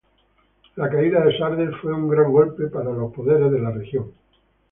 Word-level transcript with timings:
La 0.77 0.89
caída 0.89 1.23
de 1.23 1.37
Sardes 1.37 1.75
fue 1.79 1.93
un 1.93 2.09
gran 2.09 2.31
golpe 2.31 2.63
a 2.75 2.81
los 2.83 3.13
poderes 3.13 3.51
de 3.51 3.59
la 3.59 3.69
región. 3.69 4.11